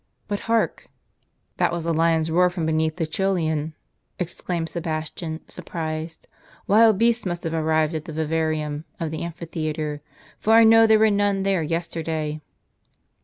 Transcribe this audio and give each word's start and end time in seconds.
But 0.27 0.39
hark!"" 0.49 0.89
That 1.57 1.71
was 1.71 1.85
a 1.85 1.91
lion's 1.93 2.31
roar 2.31 2.49
from 2.49 2.65
beneath 2.65 2.95
the 2.95 3.05
Coelian!" 3.05 3.73
exclaimed 4.19 4.67
Sebastian, 4.67 5.41
surprised. 5.47 6.27
"Wild 6.65 6.97
beasts 6.97 7.23
must 7.23 7.43
have 7.43 7.53
arrived 7.53 7.93
at 7.93 8.05
the 8.05 8.11
vivarium* 8.13 8.85
of 8.99 9.11
the 9.11 9.21
amphitheatre; 9.21 10.01
for 10.39 10.53
I 10.53 10.63
know 10.63 10.87
there 10.87 10.97
were 10.97 11.11
none 11.11 11.43
there 11.43 11.61
yesterday." 11.61 12.41